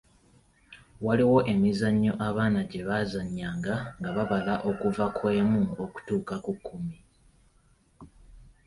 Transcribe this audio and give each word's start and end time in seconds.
Waliwo 1.05 1.39
emizannyo 1.53 2.13
abaana 2.27 2.59
gye 2.69 2.81
baazannyanga 2.87 3.75
nga 3.99 4.09
babala 4.15 4.53
okuva 4.69 5.05
ku 5.17 5.23
emu 5.37 5.61
okutuuka 5.83 6.35
ku 6.45 6.51
kkumi. 6.55 6.97